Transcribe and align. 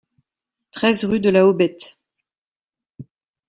treize 0.71 1.05
rue 1.05 1.19
de 1.19 1.29
la 1.29 1.45
Hobette 1.45 1.99